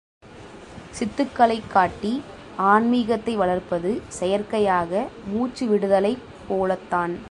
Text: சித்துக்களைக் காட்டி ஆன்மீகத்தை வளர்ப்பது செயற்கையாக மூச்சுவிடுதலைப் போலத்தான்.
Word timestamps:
சித்துக்களைக் 0.89 1.71
காட்டி 1.71 2.21
ஆன்மீகத்தை 2.57 3.35
வளர்ப்பது 3.35 4.01
செயற்கையாக 4.07 5.07
மூச்சுவிடுதலைப் 5.33 6.25
போலத்தான். 6.47 7.13